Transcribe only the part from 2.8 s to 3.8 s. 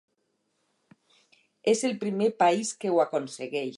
que ho aconsegueix.